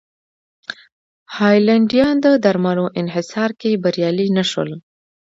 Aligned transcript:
هالنډیان 1.35 2.15
د 2.25 2.27
درملو 2.43 2.85
انحصار 3.01 3.51
کې 3.61 3.81
بریالي 3.83 4.27
نه 4.37 4.43
شول. 4.51 4.69